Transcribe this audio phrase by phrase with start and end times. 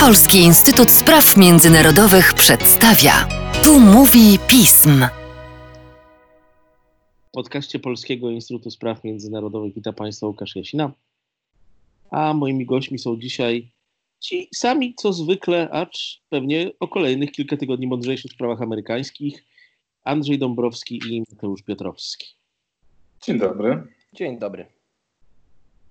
[0.00, 3.12] Polski Instytut Spraw Międzynarodowych przedstawia.
[3.64, 5.06] Tu mówi pism.
[7.28, 10.92] W podcaście Polskiego Instytutu Spraw Międzynarodowych witam Państwa Łukasz Jasina.
[12.10, 13.72] A moimi gośćmi są dzisiaj
[14.20, 19.44] ci sami co zwykle, acz pewnie o kolejnych kilka tygodni mądrzejszych sprawach amerykańskich.
[20.04, 22.26] Andrzej Dąbrowski i Mateusz Piotrowski.
[23.26, 23.82] Dzień dobry.
[24.12, 24.66] Dzień dobry.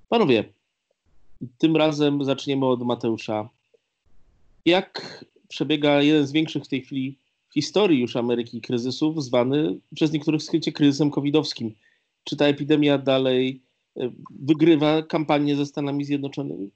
[0.09, 0.54] Panowie,
[1.57, 3.50] tym razem zaczniemy od Mateusza.
[4.65, 7.18] Jak przebiega jeden z większych w tej chwili
[7.50, 11.75] w historii już Ameryki kryzysów, zwany przez niektórych skrycie kryzysem covidowskim?
[12.24, 13.61] Czy ta epidemia dalej
[13.97, 16.69] e, wygrywa kampanię ze Stanami Zjednoczonymi?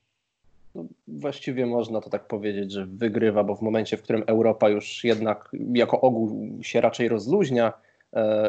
[0.76, 5.04] No, właściwie można to tak powiedzieć, że wygrywa, bo w momencie, w którym Europa już
[5.04, 7.74] jednak jako ogół się raczej rozluźnia,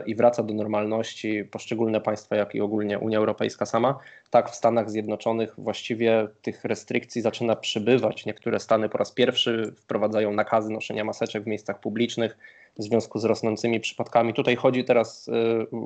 [0.07, 3.99] i wraca do normalności poszczególne państwa, jak i ogólnie Unia Europejska sama,
[4.31, 8.27] tak w Stanach Zjednoczonych właściwie tych restrykcji zaczyna przybywać.
[8.27, 12.39] Niektóre Stany po raz pierwszy wprowadzają nakazy noszenia maseczek w miejscach publicznych
[12.79, 14.35] w związku z rosnącymi przypadkami.
[14.35, 15.33] Tutaj chodzi teraz y,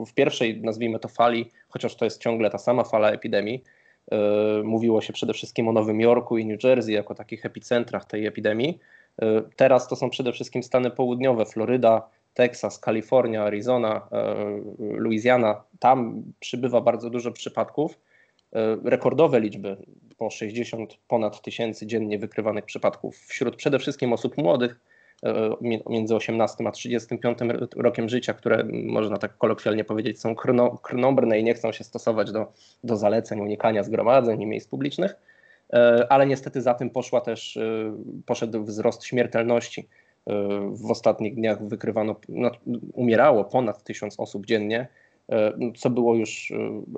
[0.07, 3.65] w pierwszej, nazwijmy to fali, chociaż to jest ciągle ta sama fala epidemii.
[4.13, 4.17] Y,
[4.65, 8.79] mówiło się przede wszystkim o Nowym Jorku i New Jersey jako takich epicentrach tej epidemii.
[9.57, 14.35] Teraz to są przede wszystkim Stany południowe, Floryda, Teksas, Kalifornia, Arizona, e,
[14.79, 17.99] Louisiana, tam przybywa bardzo dużo przypadków.
[18.53, 19.77] E, rekordowe liczby,
[20.19, 23.19] po 60 ponad tysięcy dziennie wykrywanych przypadków.
[23.19, 24.81] Wśród przede wszystkim osób młodych,
[25.23, 25.51] e,
[25.87, 27.39] między 18 a 35
[27.77, 30.35] rokiem życia, które można tak kolokwialnie powiedzieć są
[30.83, 32.53] krnobrne i nie chcą się stosować do,
[32.85, 35.15] do zaleceń unikania zgromadzeń i miejsc publicznych,
[36.09, 37.59] ale niestety za tym poszła też,
[38.27, 39.89] poszedł wzrost śmiertelności
[40.73, 42.51] w ostatnich dniach wykrywano, no,
[42.93, 44.89] umierało ponad tysiąc osób dziennie,
[45.29, 46.53] e, co było już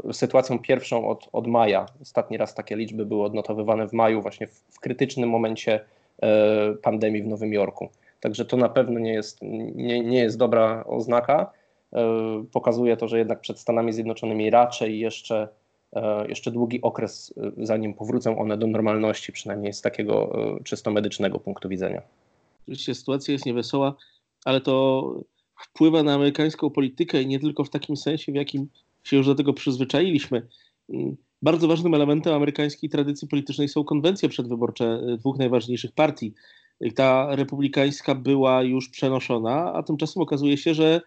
[0.09, 1.87] e, sytuacją pierwszą od, od maja.
[2.03, 5.81] Ostatni raz takie liczby były odnotowywane w maju, właśnie w, w krytycznym momencie
[6.23, 7.89] e, pandemii w Nowym Jorku.
[8.20, 9.39] Także to na pewno nie jest,
[9.75, 11.53] nie, nie jest dobra oznaka.
[12.52, 15.48] Pokazuje to, że jednak przed Stanami Zjednoczonymi raczej jeszcze,
[16.29, 22.02] jeszcze długi okres, zanim powrócą one do normalności, przynajmniej z takiego czysto medycznego punktu widzenia.
[22.62, 23.96] Oczywiście sytuacja jest niewesoła,
[24.45, 25.24] ale to
[25.61, 28.68] wpływa na amerykańską politykę i nie tylko w takim sensie, w jakim
[29.05, 30.46] się już do tego przyzwyczailiśmy.
[31.42, 36.34] Bardzo ważnym elementem amerykańskiej tradycji politycznej są konwencje przedwyborcze dwóch najważniejszych partii.
[36.95, 41.00] Ta republikańska była już przenoszona, a tymczasem okazuje się, że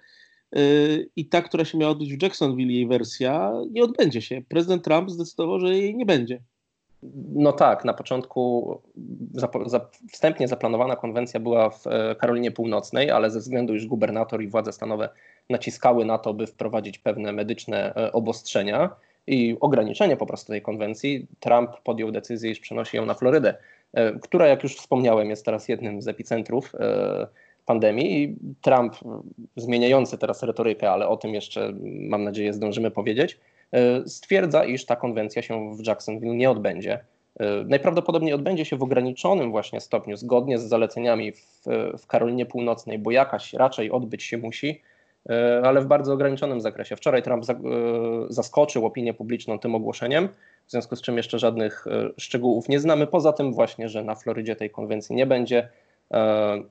[0.58, 4.42] y, i ta, która się miała odbyć w Jacksonville, jej wersja, nie odbędzie się.
[4.50, 6.42] Prezydent Trump zdecydował, że jej nie będzie.
[7.34, 8.78] No tak, na początku
[9.32, 14.42] zapo, za, wstępnie zaplanowana konwencja była w e, Karolinie Północnej, ale ze względu, iż gubernator
[14.42, 15.10] i władze stanowe
[15.50, 18.90] naciskały na to, by wprowadzić pewne medyczne e, obostrzenia
[19.28, 23.54] i ograniczenie po prostu tej konwencji, Trump podjął decyzję, iż przenosi ją na Florydę,
[23.94, 26.74] e, która, jak już wspomniałem, jest teraz jednym z epicentrów
[27.66, 28.24] pandemii.
[28.24, 28.94] I Trump,
[29.56, 33.40] zmieniający teraz retorykę, ale o tym jeszcze, mam nadzieję, zdążymy powiedzieć,
[34.06, 37.00] stwierdza, iż ta konwencja się w Jacksonville nie odbędzie.
[37.40, 41.64] E, najprawdopodobniej odbędzie się w ograniczonym właśnie stopniu, zgodnie z zaleceniami w,
[41.98, 44.82] w Karolinie Północnej, bo jakaś raczej odbyć się musi,
[45.30, 46.96] e, ale w bardzo ograniczonym zakresie.
[46.96, 47.46] Wczoraj Trump
[48.30, 50.30] zaskoczył opinię publiczną tym ogłoszeniem,
[50.68, 51.86] w związku z czym jeszcze żadnych
[52.18, 53.08] szczegółów nie znamy.
[53.08, 55.70] Poza tym właśnie, że na Florydzie tej konwencji nie będzie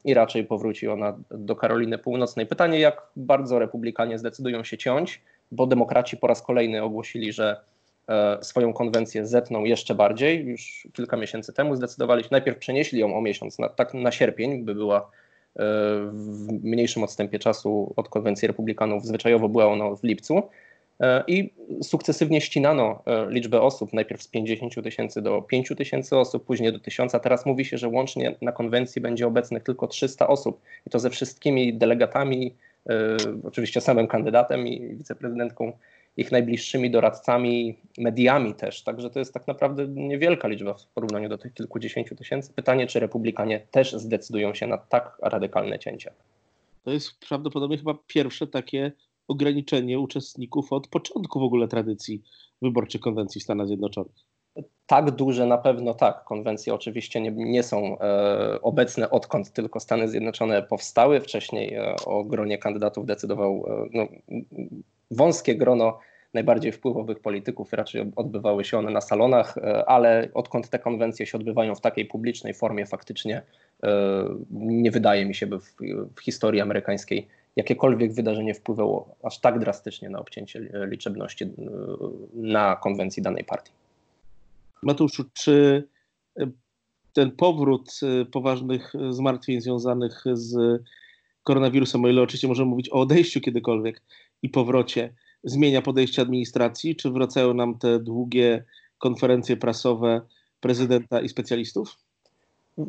[0.05, 2.47] i raczej powróci ona do Karoliny Północnej.
[2.47, 5.23] Pytanie, jak bardzo republikanie zdecydują się ciąć
[5.53, 7.61] bo demokraci po raz kolejny ogłosili, że
[8.09, 10.45] e, swoją konwencję zetną jeszcze bardziej.
[10.45, 14.65] Już kilka miesięcy temu zdecydowali się, najpierw przenieśli ją o miesiąc, na, tak na sierpień,
[14.65, 15.05] by była e,
[16.13, 19.07] w mniejszym odstępie czasu od konwencji republikanów.
[19.07, 20.43] Zwyczajowo była ona w lipcu.
[21.01, 26.73] E, I sukcesywnie ścinano liczbę osób, najpierw z 50 tysięcy do 5 tysięcy osób, później
[26.73, 27.13] do 1000.
[27.23, 31.11] Teraz mówi się, że łącznie na konwencji będzie obecnych tylko 300 osób i to ze
[31.11, 32.55] wszystkimi delegatami,
[33.45, 35.73] oczywiście samym kandydatem i wiceprezydentką,
[36.17, 38.83] ich najbliższymi doradcami, mediami też.
[38.83, 42.53] Także to jest tak naprawdę niewielka liczba w porównaniu do tych kilkudziesięciu tysięcy.
[42.53, 46.13] Pytanie, czy republikanie też zdecydują się na tak radykalne cięcie.
[46.85, 48.93] To jest prawdopodobnie chyba pierwsze takie
[49.29, 52.23] ograniczenie uczestników od początku w ogóle tradycji
[52.63, 54.34] wyborczej konwencji Stanów Zjednoczonych
[54.87, 56.25] tak duże na pewno tak.
[56.25, 61.21] Konwencje oczywiście nie, nie są e, obecne odkąd tylko Stany Zjednoczone powstały.
[61.21, 64.09] Wcześniej e, o gronie kandydatów decydował e, no,
[65.11, 65.99] wąskie grono
[66.35, 67.73] najbardziej wpływowych polityków.
[67.73, 72.07] Raczej odbywały się one na salonach, e, ale odkąd te konwencje się odbywają w takiej
[72.07, 73.43] publicznej formie, faktycznie
[73.83, 75.77] e, nie wydaje mi się, by w,
[76.17, 81.49] w historii amerykańskiej jakiekolwiek wydarzenie wpływało aż tak drastycznie na obcięcie liczebności e,
[82.35, 83.84] na konwencji danej partii.
[84.85, 85.89] Mateuszu, czy
[86.41, 86.51] e,
[87.13, 88.01] ten powrót
[88.33, 90.83] poważnych zmartwień związanych z
[91.43, 94.03] koronawirusem, o ile oczywiście możemy mówić o odejściu kiedykolwiek
[94.43, 95.15] i powrocie,
[95.45, 96.97] zmienia podejście administracji?
[96.97, 98.65] Czy wracają nam te długie
[98.99, 100.21] konferencje prasowe
[100.61, 102.04] prezydenta i specjalistów?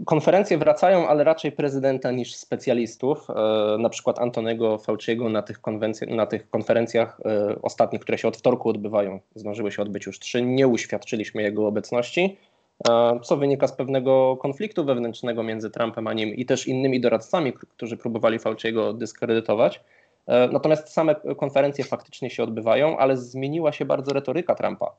[0.05, 3.27] Konferencje wracają, ale raczej prezydenta niż specjalistów.
[3.29, 3.33] E,
[3.79, 5.59] na przykład Antonego Fauciego na tych,
[6.07, 10.41] na tych konferencjach e, ostatnich, które się od wtorku odbywają, zdążyły się odbyć już trzy,
[10.41, 12.37] nie uświadczyliśmy jego obecności,
[12.89, 17.53] e, co wynika z pewnego konfliktu wewnętrznego między Trumpem a nim i też innymi doradcami,
[17.53, 19.81] którzy próbowali Fauciego dyskredytować.
[20.51, 24.95] Natomiast same konferencje faktycznie się odbywają, ale zmieniła się bardzo retoryka Trumpa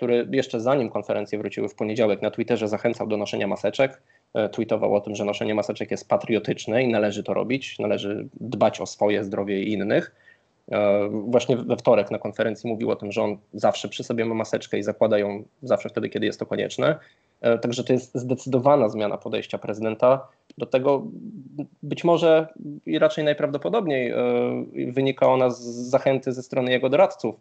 [0.00, 4.02] który jeszcze zanim konferencje wróciły w poniedziałek na Twitterze zachęcał do noszenia maseczek.
[4.34, 8.80] E, tweetował o tym, że noszenie maseczek jest patriotyczne i należy to robić, należy dbać
[8.80, 10.14] o swoje zdrowie i innych.
[10.72, 14.34] E, właśnie we wtorek na konferencji mówił o tym, że on zawsze przy sobie ma
[14.34, 16.98] maseczkę i zakłada ją zawsze wtedy, kiedy jest to konieczne.
[17.40, 20.28] E, także to jest zdecydowana zmiana podejścia prezydenta
[20.58, 21.06] do tego.
[21.82, 22.48] Być może
[22.86, 24.14] i raczej najprawdopodobniej
[24.92, 27.34] wynika ona z zachęty ze strony jego doradców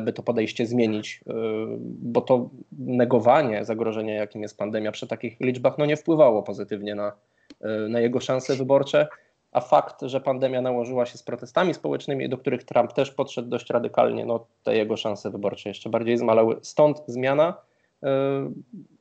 [0.00, 1.32] by to podejście zmienić, e,
[1.80, 7.12] bo to negowanie zagrożenia, jakim jest pandemia przy takich liczbach, no nie wpływało pozytywnie na,
[7.60, 9.08] e, na jego szanse wyborcze.
[9.52, 13.70] A fakt, że pandemia nałożyła się z protestami społecznymi, do których Trump też podszedł dość
[13.70, 16.56] radykalnie, no te jego szanse wyborcze jeszcze bardziej zmalały.
[16.62, 17.54] Stąd zmiana,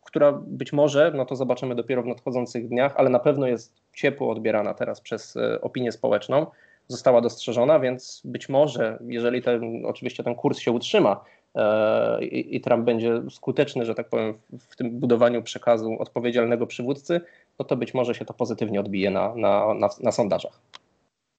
[0.01, 4.29] która być może, no to zobaczymy dopiero w nadchodzących dniach, ale na pewno jest ciepło
[4.29, 6.45] odbierana teraz przez opinię społeczną
[6.87, 11.23] została dostrzeżona, więc być może, jeżeli ten, oczywiście ten kurs się utrzyma
[11.55, 17.21] e, i, Trump będzie skuteczny, że tak powiem, w tym budowaniu przekazu odpowiedzialnego przywódcy,
[17.59, 20.59] no to być może się to pozytywnie odbije na, na, na, na sondażach.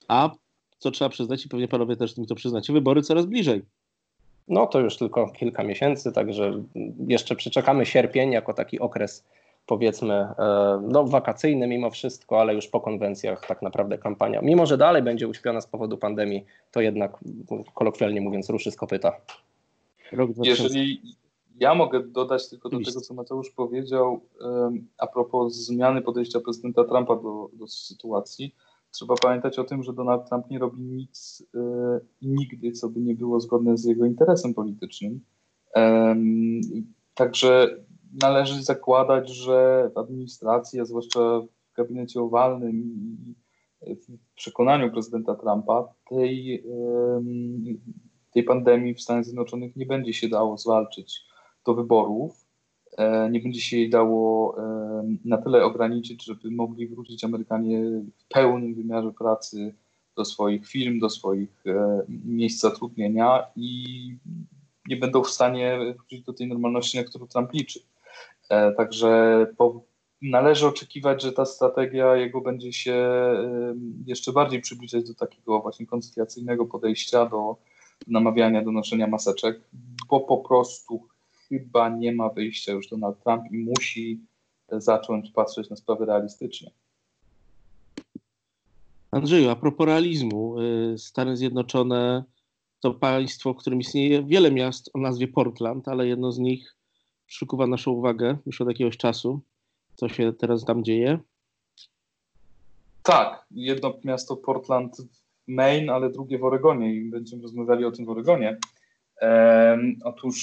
[0.08, 0.30] A
[0.78, 3.62] co trzeba przyznać, i pewnie panowie też mi to przyznacie, wybory coraz bliżej.
[4.48, 6.62] No to już tylko kilka miesięcy, także
[7.06, 9.24] jeszcze przeczekamy sierpień jako taki okres
[9.68, 10.34] powiedzmy e,
[10.88, 15.28] no, wakacyjny mimo wszystko, ale już po konwencjach tak naprawdę kampania, mimo że dalej będzie
[15.28, 17.18] uśpiona z powodu pandemii, to jednak
[17.74, 19.12] kolokwialnie mówiąc ruszy z kopyta.
[20.42, 21.02] Jeżeli
[21.60, 24.20] ja mogę dodać tylko do tego, co Mateusz powiedział
[24.98, 28.54] a propos zmiany podejścia prezydenta Trumpa do, do sytuacji,
[28.90, 31.58] trzeba pamiętać o tym, że Donald Trump nie robi nic e,
[32.20, 35.20] i nigdy, co by nie było zgodne z jego interesem politycznym.
[37.14, 37.78] Także
[38.20, 42.72] należy zakładać, że w administracji, a zwłaszcza w gabinecie owalnym
[43.86, 46.64] i w przekonaniu prezydenta Trumpa tej,
[48.34, 51.20] tej pandemii w Stanach Zjednoczonych nie będzie się dało zwalczyć
[51.66, 52.46] do wyborów.
[52.98, 54.56] E, nie będzie się jej dało
[55.24, 57.82] na tyle ograniczyć, żeby mogli wrócić Amerykanie
[58.16, 59.74] w pełnym wymiarze pracy
[60.16, 63.84] do swoich firm, do swoich e, miejsc zatrudnienia i
[64.88, 67.80] nie będą w stanie wrócić do tej normalności, na którą Trump liczy.
[68.48, 69.82] E, także po,
[70.22, 73.10] należy oczekiwać, że ta strategia jego będzie się
[74.06, 77.56] jeszcze bardziej przybliżać do takiego właśnie koncyliacyjnego podejścia do
[78.06, 79.60] namawiania do noszenia maseczek,
[80.10, 81.08] bo po prostu
[81.48, 84.20] chyba nie ma wyjścia już Donald Trump i musi
[84.72, 86.70] zacząć patrzeć na sprawy realistycznie.
[89.10, 92.24] Andrzeju, a propos realizmu, y, Stany Zjednoczone
[92.80, 96.77] to państwo, w którym istnieje wiele miast o nazwie Portland, ale jedno z nich
[97.28, 99.40] przykuwa naszą uwagę już od jakiegoś czasu.
[99.94, 101.18] Co się teraz tam dzieje?
[103.02, 104.96] Tak, jedno miasto Portland
[105.46, 108.58] Maine, ale drugie w Oregonie i będziemy rozmawiali o tym w Oregonie.
[109.22, 110.36] E, otóż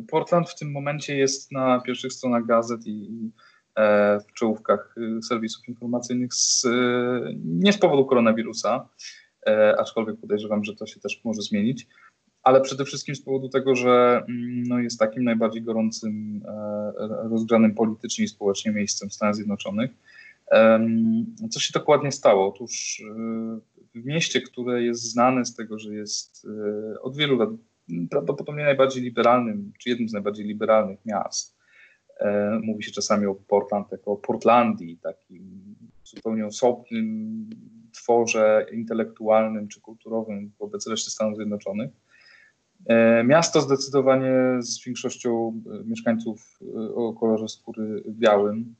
[0.00, 3.30] y, Portland w tym momencie jest na pierwszych stronach gazet i, i
[3.76, 6.70] e, w czołówkach y, serwisów informacyjnych z, y,
[7.44, 8.88] nie z powodu koronawirusa,
[9.46, 11.86] e, aczkolwiek podejrzewam, że to się też może zmienić
[12.42, 17.74] ale przede wszystkim z powodu tego, że mm, no, jest takim najbardziej gorącym, e, rozgrzanym
[17.74, 19.90] politycznie i społecznie miejscem w Stanach Zjednoczonych.
[21.50, 22.48] Co się dokładnie stało?
[22.48, 26.46] Otóż e, w mieście, które jest znane z tego, że jest
[26.94, 27.48] e, od wielu lat
[28.10, 31.58] prawdopodobnie najbardziej liberalnym, czy jednym z najbardziej liberalnych miast,
[32.62, 37.50] mówi się czasami o Portland jako o Portlandii, takim zupełnie osobnym
[37.92, 41.90] tworze intelektualnym czy kulturowym wobec reszty Stanów Zjednoczonych.
[42.88, 48.74] E, miasto zdecydowanie z większością e, mieszkańców e, o kolorze skóry białym,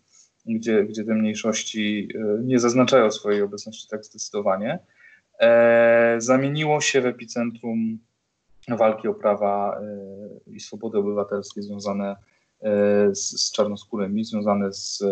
[0.47, 2.09] gdzie, gdzie te mniejszości
[2.43, 4.79] nie zaznaczają swojej obecności tak zdecydowanie,
[6.19, 7.99] zamieniło się w epicentrum
[8.69, 9.81] walki o prawa
[10.47, 12.17] i swobody obywatelskie związane
[13.12, 15.05] z, z czarnoskórymi, związane z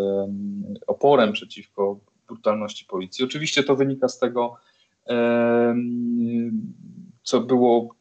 [0.87, 3.25] oporem przeciwko brutalności policji.
[3.25, 4.55] Oczywiście to wynika z tego,
[7.23, 7.96] co było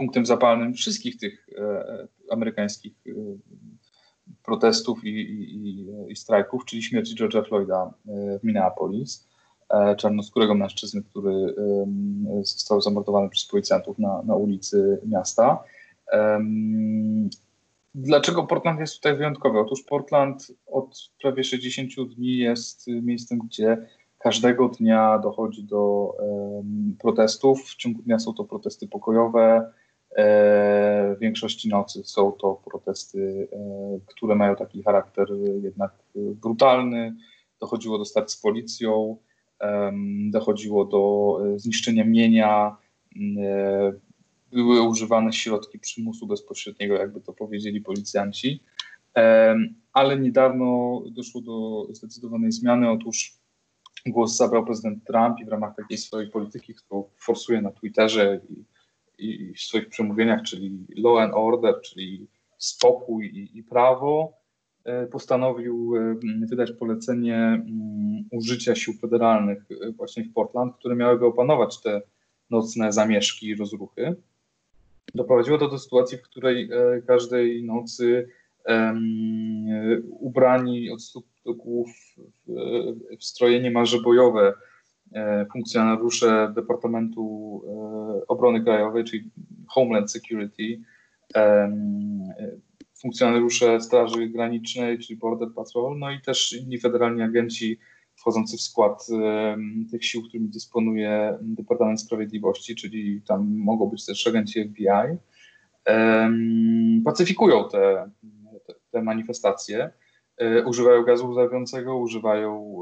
[0.00, 3.12] punktem zapalnym wszystkich tych e, amerykańskich e,
[4.44, 7.94] protestów i, i, i strajków, czyli śmierci George'a Floyda
[8.40, 9.28] w Minneapolis,
[9.96, 11.54] czarnoskórego mężczyzny, który
[12.42, 15.64] został zamordowany przez policjantów na, na ulicy miasta.
[17.94, 19.58] Dlaczego Portland jest tutaj wyjątkowy?
[19.58, 23.86] Otóż Portland od prawie 60 dni jest miejscem, gdzie
[24.20, 27.62] każdego dnia dochodzi do um, protestów.
[27.62, 29.72] W ciągu dnia są to protesty pokojowe, e,
[30.16, 35.28] w większości nocy są to protesty, e, które mają taki charakter
[35.62, 37.16] jednak brutalny.
[37.60, 39.16] Dochodziło do starć z policją,
[40.30, 42.76] dochodziło do e, zniszczenia mienia,
[44.52, 48.62] były używane środki przymusu bezpośredniego, jakby to powiedzieli policjanci.
[49.92, 52.90] Ale niedawno doszło do zdecydowanej zmiany.
[52.90, 53.32] Otóż
[54.06, 58.64] głos zabrał prezydent Trump i w ramach takiej swojej polityki, którą forsuje na Twitterze i,
[59.20, 62.26] i w swoich przemówieniach, czyli law and order, czyli
[62.58, 64.32] spokój i, i prawo,
[64.84, 71.26] e, postanowił e, wydać polecenie mm, użycia sił federalnych e, właśnie w Portland, które miałyby
[71.26, 72.02] opanować te
[72.50, 74.16] nocne zamieszki i rozruchy.
[75.14, 76.70] Doprowadziło to do sytuacji, w której
[77.06, 78.28] każdej nocy
[80.10, 81.90] ubrani od stóp do głów
[82.46, 82.52] w,
[83.18, 84.54] w stroje niemalże bojowe
[85.52, 89.30] funkcjonariusze Departamentu e, Obrony Krajowej, czyli
[89.68, 90.80] Homeland Security,
[93.00, 97.78] funkcjonariusze Straży Granicznej, czyli Border Patrol, no i też inni federalni agenci
[98.16, 99.06] wchodzący w skład
[99.90, 105.16] tych sił, którymi dysponuje Departament Sprawiedliwości, czyli tam mogą być też agenci FBI,
[107.04, 108.10] pacyfikują te,
[108.90, 109.90] te, manifestacje.
[110.36, 112.76] E, używają gazu łzawiącego, używają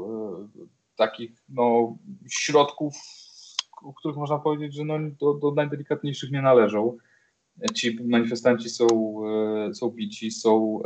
[0.61, 1.97] e, takich no,
[2.29, 2.95] środków,
[3.83, 6.97] o których można powiedzieć, że no, do, do najdelikatniejszych nie należą.
[7.73, 8.87] Ci manifestanci są,
[9.67, 10.81] e, są bici, są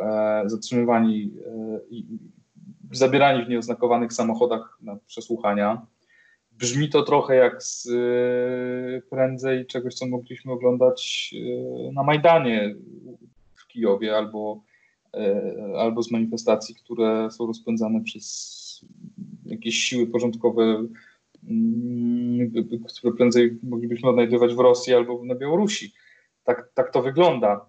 [0.45, 1.33] zatrzymywani
[1.89, 2.05] i
[2.91, 5.85] zabierani w nieoznakowanych samochodach na przesłuchania.
[6.51, 7.87] Brzmi to trochę jak z
[9.09, 11.33] prędzej czegoś, co mogliśmy oglądać
[11.93, 12.75] na Majdanie
[13.55, 14.61] w Kijowie albo
[15.17, 18.85] E, albo z manifestacji, które są rozpędzane przez
[19.53, 20.87] jakieś siły porządkowe,
[21.49, 22.51] mm,
[22.87, 25.93] które prędzej moglibyśmy odnajdywać w Rosji albo na Białorusi.
[26.43, 27.65] Tak, tak to wygląda.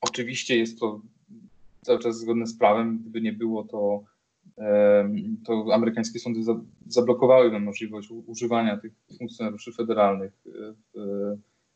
[0.00, 1.00] Oczywiście jest to
[1.82, 2.98] cały czas zgodne z prawem.
[2.98, 4.04] Gdyby nie było, to,
[5.46, 6.40] to amerykańskie sądy
[6.86, 10.98] zablokowałyby możliwość używania tych funkcjonariuszy federalnych w,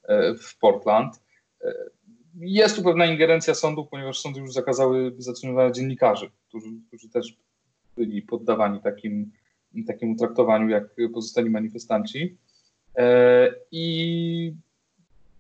[0.09, 1.23] e, w Portland.
[1.65, 1.75] E,
[2.41, 7.39] jest tu pewna ingerencja sądów, ponieważ sądy już zakazały zatrzymywania dziennikarzy, którzy, którzy też
[7.97, 9.33] byli poddawani takim,
[9.87, 12.37] takiemu traktowaniu jak pozostali manifestanci.
[12.97, 14.55] E, I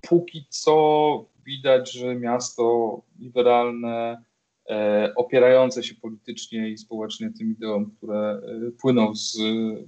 [0.09, 4.23] póki co widać, że miasto liberalne,
[4.69, 9.39] e, opierające się politycznie i społecznie tym ideom, które e, płyną z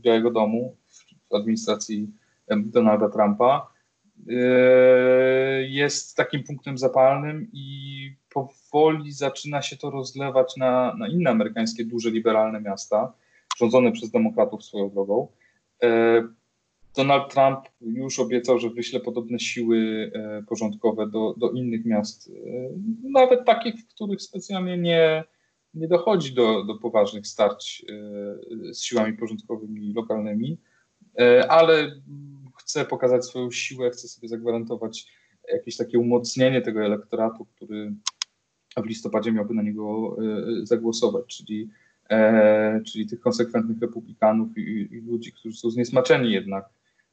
[0.00, 0.76] Białego Domu
[1.30, 2.10] w administracji
[2.56, 3.72] Donalda Trumpa,
[5.68, 12.10] jest takim punktem zapalnym i powoli zaczyna się to rozlewać na, na inne amerykańskie duże
[12.10, 13.12] liberalne miasta,
[13.58, 15.28] rządzone przez demokratów swoją drogą.
[15.82, 15.88] Yy,
[16.96, 22.32] Donald Trump już obiecał, że wyśle podobne siły yy, porządkowe do, do innych miast,
[23.02, 25.24] nawet takich, w których specjalnie nie,
[25.74, 27.84] nie dochodzi do, do poważnych starć
[28.72, 30.58] z siłami porządkowymi lokalnymi,
[31.48, 32.00] ale
[32.58, 35.06] chce pokazać swoją siłę, chce sobie zagwarantować
[35.52, 37.92] jakieś takie umocnienie tego elektoratu, który
[38.76, 41.70] w listopadzie miałby na niego e, zagłosować, czyli,
[42.10, 46.68] e, czyli tych konsekwentnych republikanów i, i, ludzi, którzy są zniesmaczeni jednak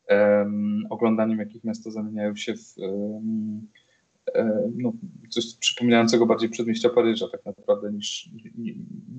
[0.09, 0.49] e,
[0.89, 2.75] oglądaniem, jakich miasta zamieniają się w
[4.33, 4.93] e, no,
[5.29, 8.29] coś przypominającego bardziej przedmieścia Paryża tak naprawdę niż,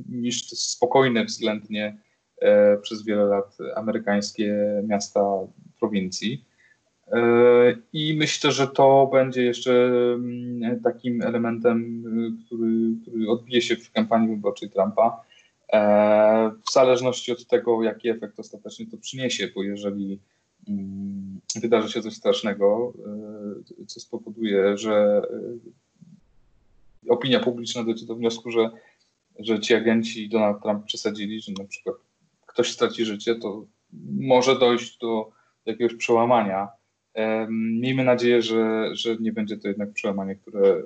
[0.09, 1.99] niż te spokojne względnie
[2.41, 4.55] e, przez wiele lat amerykańskie
[4.87, 5.21] miasta
[5.81, 6.45] prowincji.
[7.13, 12.05] E, I myślę, że to będzie jeszcze mm, takim elementem,
[12.41, 12.69] y, który,
[13.03, 15.25] który odbije się w kampanii wyborczej Trumpa.
[15.73, 20.19] E, w zależności od tego, jaki efekt ostatecznie to przyniesie, bo jeżeli
[20.69, 22.93] mm, wydarzy się coś strasznego,
[23.83, 25.23] y, co spowoduje, że
[27.09, 28.71] opinia publiczna dojdzie do wniosku, że,
[29.39, 31.97] że ci agenci Donald Trump przesadzili, że na przykład
[32.47, 33.65] ktoś straci życie, to
[34.21, 35.31] może dojść do
[35.67, 36.69] jakiegoś przełamania.
[37.51, 40.83] Miejmy nadzieję, że, że nie będzie to jednak przełamanie, które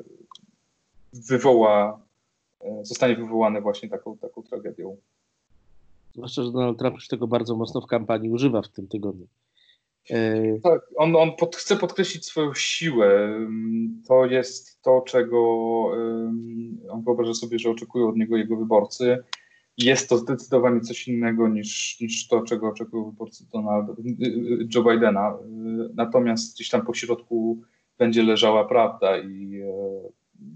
[1.12, 2.00] wywoła,
[2.60, 4.96] e, zostanie wywołane właśnie taką, taką tragedią.
[6.14, 9.26] Zwłaszcza, że Donald Trump już tego bardzo mocno w kampanii używa w tym tygodniu.
[10.10, 13.38] E, Tak, on, on pod, chce podkreślić swoją siłę.
[14.08, 15.40] To jest to, czego
[16.90, 19.18] on wyobraża sobie, że oczekują od niego jego wyborcy.
[19.82, 24.82] Jest to zdecydowanie coś innego niż, niż to, czego oczekują wyborcy Donalda, y, y, Joe
[24.82, 25.30] Bidena.
[25.30, 27.62] Y, Natomiast gdzieś tam po środku
[27.98, 29.72] będzie leżała prawda i e,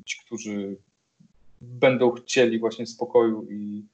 [0.04, 0.76] ci, którzy
[1.60, 3.84] będą chcieli właśnie spokoju i,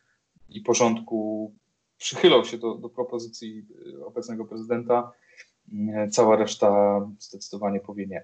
[0.48, 1.52] i porządku,
[1.98, 5.12] przychylą się do, do propozycji y, obecnego prezydenta.
[5.72, 8.22] Nie, Cała reszta zdecydowanie powie nie.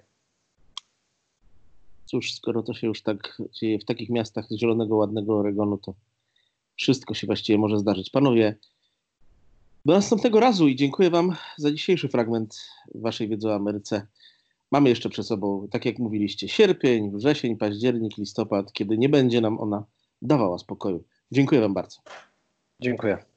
[2.05, 5.93] cóż, skoro to się już tak dzieje w takich miastach zielonego, ładnego Oregonu, to
[6.77, 8.09] wszystko się właściwie może zdarzyć.
[8.09, 8.55] Panowie,
[9.85, 14.07] do następnego razu i dziękuję Wam za dzisiejszy fragment Waszej wiedzy o Ameryce.
[14.71, 19.59] Mamy jeszcze przed sobą, tak jak mówiliście, sierpień, wrzesień, październik, listopad, kiedy nie będzie nam
[19.59, 19.83] ona
[20.21, 21.03] dawała spokoju.
[21.31, 21.97] Dziękuję Wam bardzo.
[22.79, 23.36] Dziękuję.